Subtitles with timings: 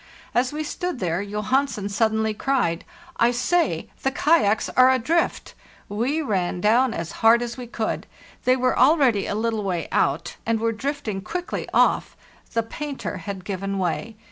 [0.33, 2.85] As we stood there, Johansen suddenly cried,
[3.17, 3.87] "I say!
[4.01, 5.53] the kayaks are adrift!'
[5.89, 8.07] We ran down as hard as we could.
[8.43, 12.17] They were already a little way out, and were drifting quickly off;
[12.53, 14.15] the painter had given way.